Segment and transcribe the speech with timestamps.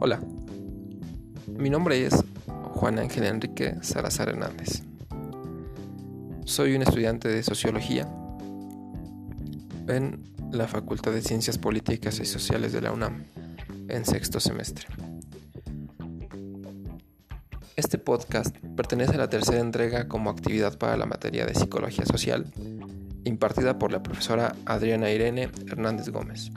[0.00, 0.20] Hola,
[1.48, 4.84] mi nombre es Juan Ángel Enrique Salazar Hernández.
[6.44, 8.08] Soy un estudiante de Sociología
[9.88, 13.24] en la Facultad de Ciencias Políticas y Sociales de la UNAM,
[13.88, 14.86] en sexto semestre.
[17.74, 22.46] Este podcast pertenece a la tercera entrega como actividad para la materia de Psicología Social,
[23.24, 26.52] impartida por la profesora Adriana Irene Hernández Gómez.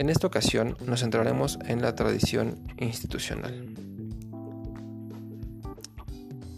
[0.00, 3.74] En esta ocasión nos centraremos en la tradición institucional.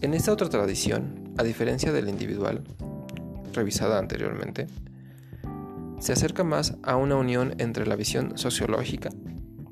[0.00, 2.62] En esta otra tradición, a diferencia de la individual,
[3.52, 4.68] revisada anteriormente,
[5.98, 9.10] se acerca más a una unión entre la visión sociológica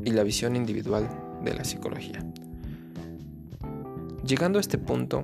[0.04, 1.08] y la visión individual
[1.44, 2.26] de la psicología.
[4.26, 5.22] Llegando a este punto,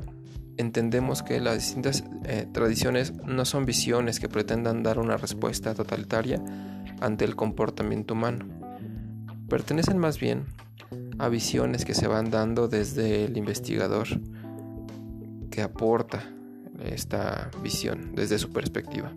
[0.57, 6.41] entendemos que las distintas eh, tradiciones no son visiones que pretendan dar una respuesta totalitaria
[7.01, 8.47] ante el comportamiento humano.
[9.49, 10.47] Pertenecen más bien
[11.19, 14.07] a visiones que se van dando desde el investigador
[15.51, 16.25] que aporta
[16.85, 19.13] esta visión desde su perspectiva.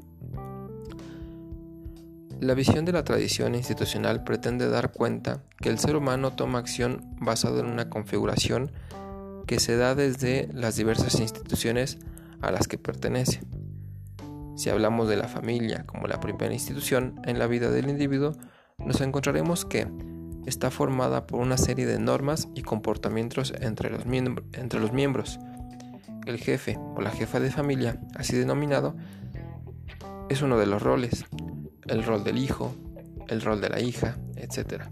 [2.40, 7.04] La visión de la tradición institucional pretende dar cuenta que el ser humano toma acción
[7.20, 8.72] basada en una configuración
[9.46, 11.98] que se da desde las diversas instituciones
[12.40, 13.42] a las que pertenece.
[14.60, 18.34] Si hablamos de la familia como la primera institución en la vida del individuo,
[18.78, 19.88] nos encontraremos que
[20.46, 25.40] está formada por una serie de normas y comportamientos entre los, miembros.
[26.26, 28.98] El jefe o la jefa de familia, así denominado,
[30.28, 31.24] es uno de los roles,
[31.88, 32.76] el rol del hijo,
[33.30, 34.90] el rol de la hija, etc.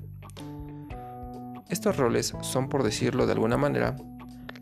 [1.67, 3.97] Estos roles son, por decirlo de alguna manera,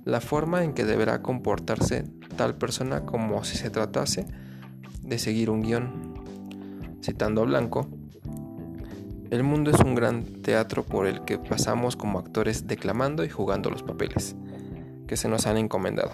[0.04, 2.06] la forma en que deberá comportarse
[2.38, 4.26] tal persona como si se tratase
[5.06, 6.16] de seguir un guion.
[7.02, 7.88] Citando a Blanco,
[9.30, 13.70] el mundo es un gran teatro por el que pasamos como actores declamando y jugando
[13.70, 14.36] los papeles
[15.08, 16.12] que se nos han encomendado.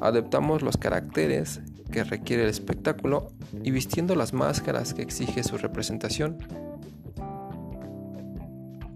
[0.00, 3.28] Adaptamos los caracteres que requiere el espectáculo
[3.62, 6.38] y vistiendo las máscaras que exige su representación.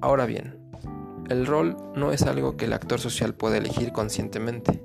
[0.01, 0.57] Ahora bien,
[1.29, 4.83] el rol no es algo que el actor social puede elegir conscientemente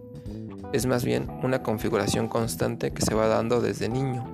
[0.73, 4.25] es más bien una configuración constante que se va dando desde niño,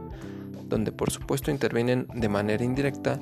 [0.67, 3.19] donde por supuesto intervienen de manera indirecta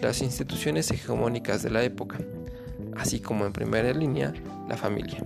[0.00, 2.18] las instituciones hegemónicas de la época,
[2.96, 4.32] así como en primera línea
[4.68, 5.18] la familia.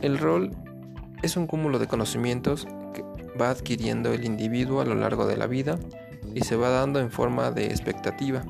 [0.00, 0.50] El rol
[1.22, 3.04] es un cúmulo de conocimientos que
[3.38, 5.78] va adquiriendo el individuo a lo largo de la vida
[6.34, 8.42] y se va dando en forma de expectativa,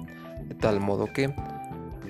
[0.44, 1.34] de tal modo que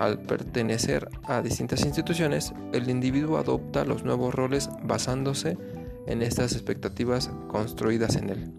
[0.00, 5.58] al pertenecer a distintas instituciones, el individuo adopta los nuevos roles basándose
[6.06, 8.52] en estas expectativas construidas en él.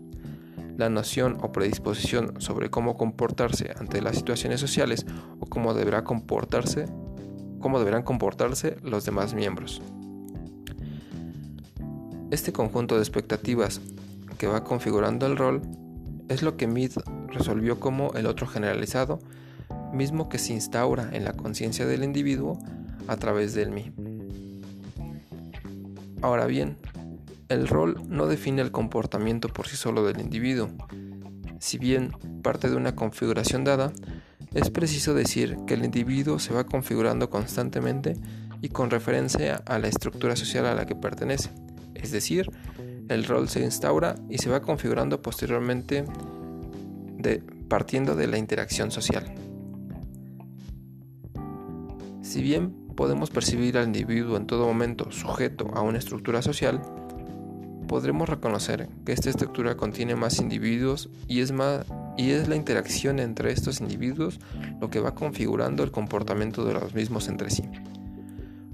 [0.78, 5.07] La noción o predisposición sobre cómo comportarse ante las situaciones sociales
[5.40, 6.85] o cómo deberá comportarse,
[7.59, 9.81] cómo deberán comportarse los demás miembros.
[12.29, 13.81] Este conjunto de expectativas
[14.38, 15.63] que va configurando el rol
[16.29, 16.91] es lo que Mead
[17.29, 19.18] resolvió como el otro generalizado
[19.94, 22.59] mismo que se instaura en la conciencia del individuo
[23.07, 23.91] a través del mí.
[26.22, 26.78] Ahora bien,
[27.50, 30.69] el rol no define el comportamiento por sí solo del individuo.
[31.59, 33.91] Si bien parte de una configuración dada,
[34.53, 38.16] es preciso decir que el individuo se va configurando constantemente
[38.62, 41.50] y con referencia a la estructura social a la que pertenece.
[41.96, 42.50] Es decir,
[43.09, 46.06] el rol se instaura y se va configurando posteriormente
[47.18, 49.34] de, partiendo de la interacción social.
[52.31, 56.81] Si bien podemos percibir al individuo en todo momento sujeto a una estructura social,
[57.90, 63.20] podremos reconocer que esta estructura contiene más individuos y es, más, y es la interacción
[63.20, 64.40] entre estos individuos
[64.80, 67.64] lo que va configurando el comportamiento de los mismos entre sí.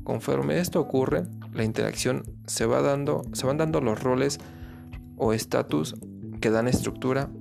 [0.04, 4.38] Conforme esto ocurre, la interacción se, va dando, se van dando los roles
[5.18, 5.96] o estatus
[6.42, 7.32] que dan estructura,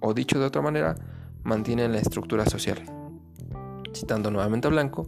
[0.00, 0.94] o dicho de otra manera,
[1.42, 2.82] mantienen la estructura social.
[3.92, 5.06] Citando nuevamente a Blanco,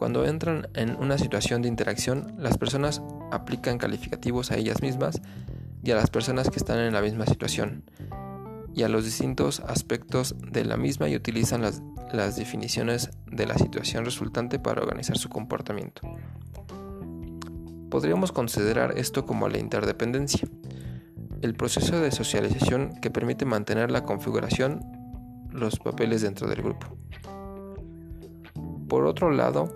[0.00, 5.20] cuando entran en una situación de interacción, las personas aplican calificativos a ellas mismas
[5.84, 7.84] y a las personas que están en la misma situación,
[8.74, 11.82] y a los distintos aspectos de la misma y utilizan las,
[12.34, 16.00] definiciones de la situación resultante para organizar su comportamiento.
[17.90, 20.48] Podríamos considerar esto como la interdependencia,
[21.42, 24.80] el proceso de socialización que permite mantener la configuración,
[25.50, 26.96] los papeles dentro del grupo.
[28.90, 29.72] Por otro lado,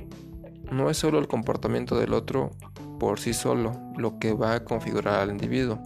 [0.72, 2.50] no es solo el comportamiento del otro
[2.98, 5.78] por sí solo lo que va a configurar al individuo.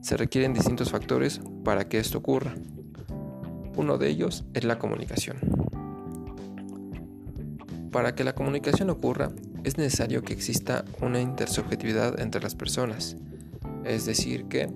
[0.00, 2.54] Se requieren distintos factores para que esto ocurra.
[3.76, 5.36] Uno de ellos es la comunicación.
[7.92, 9.28] Para que la comunicación ocurra,
[9.62, 13.18] es necesario que exista una intersubjetividad entre las personas,
[13.84, 14.70] es decir, que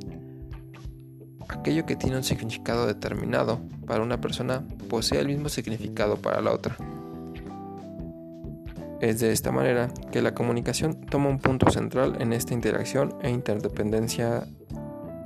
[1.49, 6.53] aquello que tiene un significado determinado para una persona posee el mismo significado para la
[6.53, 6.77] otra.
[9.01, 13.31] Es de esta manera que la comunicación toma un punto central en esta interacción e
[13.31, 14.47] interdependencia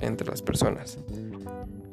[0.01, 0.99] entre las personas.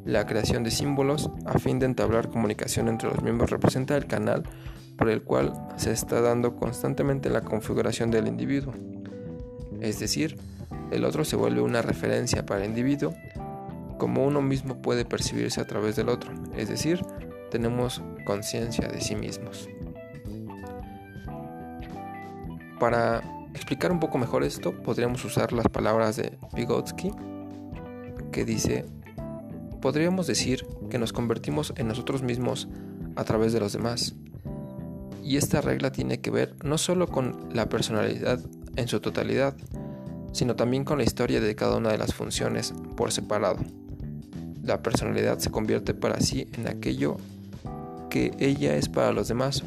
[0.04, 4.42] La creación de símbolos a fin de entablar comunicación entre los miembros representa el canal
[4.98, 8.74] por el cual se está dando constantemente la configuración del individuo.
[9.80, 10.36] Es decir,
[10.90, 13.14] el otro se vuelve una referencia para el individuo
[14.00, 17.02] como uno mismo puede percibirse a través del otro, es decir,
[17.50, 19.68] tenemos conciencia de sí mismos.
[22.80, 23.22] Para
[23.54, 27.12] explicar un poco mejor esto, podríamos usar las palabras de Vygotsky,
[28.32, 28.86] que dice,
[29.82, 32.68] podríamos decir que nos convertimos en nosotros mismos
[33.16, 34.14] a través de los demás.
[35.22, 38.40] Y esta regla tiene que ver no solo con la personalidad
[38.76, 39.54] en su totalidad,
[40.32, 43.58] sino también con la historia de cada una de las funciones por separado.
[44.62, 47.18] La personalidad se convierte para sí en aquello
[48.08, 49.64] que ella es para los demás,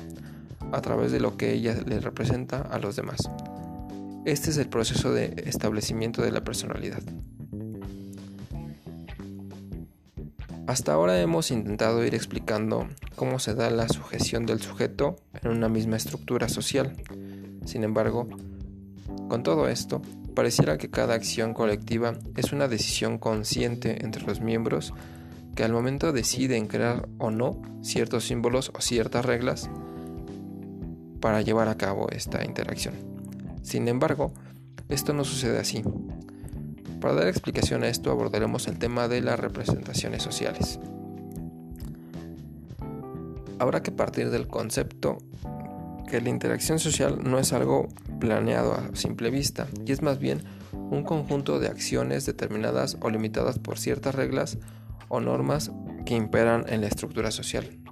[0.73, 3.29] a través de lo que ella le representa a los demás.
[4.25, 7.01] Este es el proceso de establecimiento de la personalidad.
[10.65, 15.67] Hasta ahora hemos intentado ir explicando cómo se da la sujeción del sujeto en una
[15.67, 16.95] misma estructura social.
[17.65, 18.29] Sin embargo,
[19.27, 20.01] con todo esto,
[20.33, 24.93] pareciera que cada acción colectiva es una decisión consciente entre los miembros
[25.53, 29.69] que al momento deciden crear o no ciertos símbolos o ciertas reglas
[31.23, 32.95] para llevar a cabo esta interacción.
[33.61, 34.33] Sin embargo,
[34.89, 35.81] esto no sucede así.
[36.99, 40.81] Para dar explicación a esto abordaremos el tema de las representaciones sociales.
[43.57, 45.17] Habrá que partir del concepto
[46.09, 47.87] que la interacción social no es algo
[48.19, 50.43] planeado a simple vista y es más bien
[50.73, 54.57] un conjunto de acciones determinadas o limitadas por ciertas reglas
[55.07, 55.71] o normas
[56.05, 57.82] que imperan en la estructura social.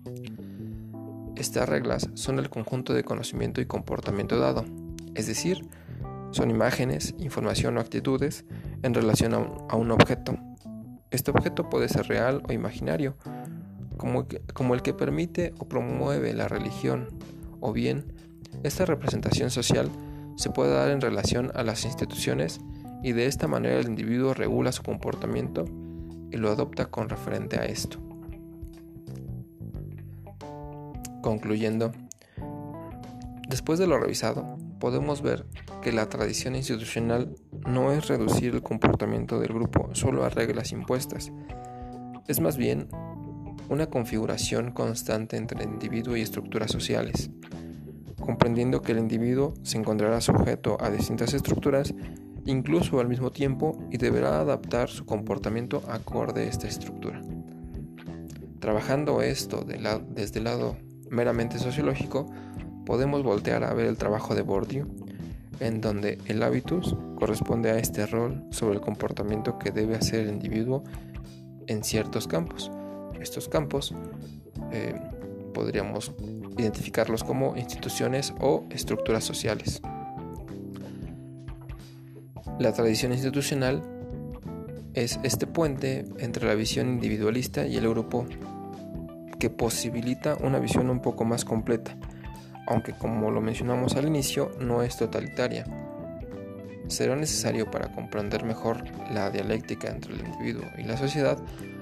[1.42, 4.64] Estas reglas son el conjunto de conocimiento y comportamiento dado,
[5.16, 5.68] es decir,
[6.30, 8.46] son imágenes, información o actitudes
[8.84, 10.38] en relación a un, objeto.
[11.10, 13.16] Este objeto puede ser real o imaginario,
[13.98, 17.08] como, el que permite o promueve la religión,
[17.60, 18.14] o bien
[18.62, 19.90] esta representación social
[20.36, 22.62] se puede dar en relación a las instituciones
[23.02, 25.66] y de esta manera el individuo regula su comportamiento
[26.30, 28.11] y lo adopta con referente a esto.
[31.22, 31.92] Concluyendo,
[33.48, 35.46] después de lo revisado, podemos ver
[35.82, 37.36] que la tradición institucional
[37.68, 41.32] no es reducir el comportamiento del grupo solo a reglas impuestas,
[42.28, 42.88] es más bien
[43.70, 47.30] una configuración constante entre el individuo y estructuras sociales
[48.22, 51.94] comprendiendo que el individuo se encontrará sujeto a distintas estructuras
[52.46, 57.22] incluso al mismo tiempo y deberá adaptar su comportamiento acorde a esta estructura.
[58.60, 60.78] Trabajando esto desde el lado
[61.12, 62.26] meramente sociológico,
[62.86, 64.88] podemos voltear a ver el trabajo de Bourdieu,
[65.60, 70.30] en donde el hábitus corresponde a este rol sobre el comportamiento que debe hacer el
[70.30, 70.84] individuo
[71.68, 72.72] en ciertos campos.
[73.20, 73.94] Estos campos
[74.72, 75.00] eh,
[75.54, 76.14] podríamos
[76.58, 79.82] identificarlos como instituciones o estructuras sociales.
[82.58, 83.84] La tradición institucional
[84.94, 88.26] es este puente entre la visión individualista y el grupo
[89.42, 91.98] que posibilita una visión un poco más completa,
[92.68, 95.66] aunque como lo mencionamos al inicio no es totalitaria.
[96.86, 101.40] Será necesario para comprender mejor la dialéctica entre el individuo y la sociedad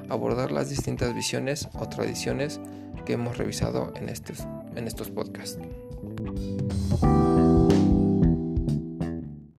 [0.08, 2.62] abordar las distintas visiones o tradiciones
[3.06, 4.48] que hemos revisado en estos,
[4.78, 5.60] en estos podcasts.